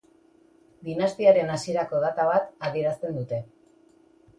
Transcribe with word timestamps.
Dinastiaren 0.87 1.53
hasierako 1.57 2.03
data 2.07 2.29
bat 2.33 2.51
adierazten 2.73 3.19
dute. 3.23 3.47